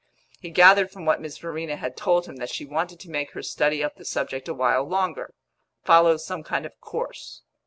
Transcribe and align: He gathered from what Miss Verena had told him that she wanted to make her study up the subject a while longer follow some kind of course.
He 0.39 0.49
gathered 0.49 0.89
from 0.89 1.05
what 1.05 1.21
Miss 1.21 1.37
Verena 1.37 1.75
had 1.75 1.95
told 1.95 2.25
him 2.25 2.37
that 2.37 2.49
she 2.49 2.65
wanted 2.65 2.99
to 3.01 3.09
make 3.11 3.33
her 3.33 3.43
study 3.43 3.83
up 3.83 3.97
the 3.97 4.03
subject 4.03 4.47
a 4.47 4.53
while 4.55 4.83
longer 4.83 5.35
follow 5.83 6.17
some 6.17 6.43
kind 6.43 6.65
of 6.65 6.79
course. 6.79 7.43